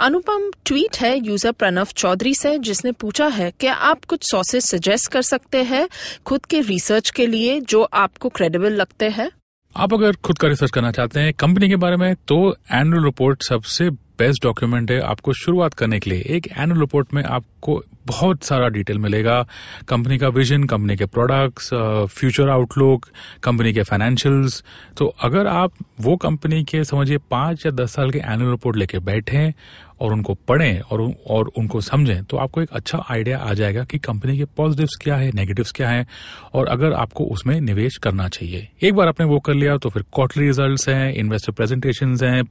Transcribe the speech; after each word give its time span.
अनुपम 0.00 0.50
tweet 0.66 0.96
है 0.96 1.16
user 1.18 1.52
Pranav 1.52 1.88
Chaudhary 1.96 2.34
से, 2.34 2.56
जिसने 2.58 2.92
पूछा 2.92 3.26
है, 3.28 3.50
क्या 3.60 3.72
आप 3.74 4.04
कुछ 4.04 4.22
सोर्सेज 4.24 4.62
सजेस्ट 4.64 5.10
कर 5.12 5.22
सकते 5.22 5.62
हैं 5.64 5.88
खुद 6.26 6.46
के 6.46 6.60
रिसर्च 6.60 7.10
के 7.10 7.26
लिए 7.26 7.60
जो 7.62 7.82
आपको 7.82 8.28
क्रेडिबल 8.28 8.72
लगते 8.72 9.08
हैं? 9.08 9.30
आप 9.76 9.94
अगर 9.94 10.16
खुद 10.16 10.38
का 10.38 10.48
रिसर्च 10.48 10.70
करना 10.70 10.92
चाहते 10.92 11.20
हैं 11.20 11.32
कंपनी 11.34 11.68
के 11.68 11.76
बारे 11.76 11.96
में 11.96 12.14
तो 12.28 12.38
एनुअल 12.72 13.04
रिपोर्ट 13.04 13.42
सबसे 13.42 13.90
बेस्ट 13.90 14.42
डॉक्यूमेंट 14.44 14.90
है 14.90 15.00
आपको 15.00 15.32
शुरुआत 15.34 15.74
करने 15.74 15.98
के 16.00 16.10
लिए। 16.10 16.24
एक 16.36 16.48
एनुअल 16.58 16.80
रिपोर्ट 16.80 17.14
में 17.14 17.22
आपको 17.24 17.82
बहुत 18.06 18.44
सारा 18.44 18.68
डिटेल 18.68 18.98
मिलेगा। 18.98 19.42
कंपनी 19.88 20.18
का 20.18 20.28
विजन 20.28 20.64
कंपनी 20.64 20.96
के 20.96 21.06
प्रोडक्ट्स 21.06 21.70
फ्यूचर 22.10 22.48
आउटलुक 22.48 23.06
कंपनी 23.42 23.72
के 23.72 23.82
फाइनेंशियल्स 23.82 24.62
तो 24.98 25.06
अगर 25.22 25.46
आप 25.46 25.72
वो 26.00 26.16
कंपनी 26.16 26.62
के, 26.64 26.84
समझिए, 26.84 27.18
पाँच 27.30 27.66
या 27.66 27.72
दस 27.72 27.94
साल 27.94 28.10
के 28.10 28.18
एनुअल 28.18 28.50
रिपोर्ट 28.50 28.76
लेके 28.76 28.98
बैठे 29.00 29.52
और 30.00 30.12
उनको 30.12 30.34
पढ़ें 30.48 30.80
और 30.80 31.00
और 31.26 31.50
उनको 31.58 31.80
समझें 31.80 32.22
तो 32.24 32.36
आपको 32.36 32.62
एक 32.62 32.70
अच्छा 32.72 33.04
आइडिया 33.10 33.38
आ 33.38 33.52
जाएगा 33.54 33.82
कि 33.84 33.98
कंपनी 33.98 34.36
के 34.38 34.44
पॉजिटिव्स 34.56 34.96
क्या 35.02 35.16
है 35.16 35.30
नेगेटिव्स 35.34 35.72
क्या 35.72 35.88
है। 35.88 36.06
और 36.54 36.68
अगर 36.68 36.92
आपको 36.92 37.24
उसमें 37.24 37.60
निवेश 37.60 37.96
करना 37.96 38.28
चाहिए। 38.28 38.68
एक 38.82 38.94
बार 38.94 39.08
आपने 39.08 39.26
वो 39.26 39.38
कर 39.40 39.54
लिया 39.54 39.76
तो 39.76 39.90
फिर 39.90 40.02
क्वार्टरली 40.14 40.46
रिजल्ट्स 40.46 40.88
हैं 40.88 41.12
इन्वेस्टर 41.14 41.52
प्रेजेंटेशन 41.52 42.16
हैं 42.22 42.42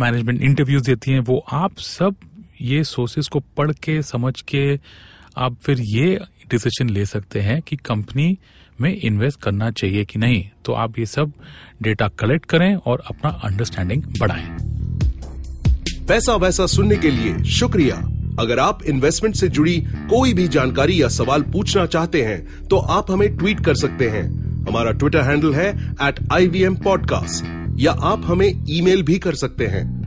मैनेजमेंट 0.00 0.42
इंटरव्यूज़ 0.42 0.84
देती 0.84 1.10
हैं, 1.10 1.20
वो 1.20 1.44
आप 1.52 1.78
सब 1.78 2.14
ये 2.60 2.82
सोर्सेज 2.84 3.28
को 3.28 3.40
पढ़ 3.56 3.72
के, 3.72 4.02
समझ 4.02 4.40
के 4.40 4.78
आप 5.36 5.56
फिर 5.62 5.80
ये 5.80 6.18
डिसीज़न 6.50 6.88
ले 6.88 7.06
सकते 7.06 7.40
हैं 7.40 7.60
कि 7.62 7.76
कंपनी 7.76 8.36
में 8.80 8.96
इन्वेस्ट 8.96 9.40
करना 9.40 9.70
चाहिए 9.70 10.04
कि 10.04 10.18
नहीं। 10.18 10.44
तो 10.64 10.72
आप 10.72 10.98
ये 10.98 11.06
सब 11.06 11.32
डेटा 11.82 12.08
कलेक्ट 12.08 12.46
करें 12.46 12.74
और 12.76 13.02
अपना 13.06 13.30
अंडरस्टैंडिंग 13.44 14.02
बढ़ाएँ। 14.20 14.48
पैसा 16.08 16.34
वैसा 16.36 16.66
सुनने 16.66 16.96
के 16.96 17.10
लिए 17.10 17.44
शुक्रिया। 17.50 17.96
अगर 18.40 18.58
आप 18.58 18.82
इन्वेस्टमेंट 18.84 19.34
से 19.34 19.48
जुड़ी 19.48 19.76
कोई 20.10 20.32
भी 20.34 20.48
जानकारी 20.48 21.02
या 21.02 21.08
सवाल 21.08 21.42
पूछना 21.42 21.86
चाहते 21.86 22.22
हैं 22.22 22.66
तो 22.68 22.76
आप 22.76 23.10
हमें 23.10 23.36
ट्वीट 23.36 23.60
कर 23.60 23.74
सकते 23.74 24.08
हैं। 24.10 24.24
हमारा 24.68 24.90
ट्विटर 24.90 25.20
हैंडल 25.20 25.54
है 25.54 25.68
एट 26.02 26.20
आई 26.32 26.46
या 27.76 27.92
आप 27.92 28.22
हमें 28.24 28.64
ईमेल 28.68 29.02
भी 29.02 29.18
कर 29.18 29.34
सकते 29.34 29.66
हैं। 29.66 29.93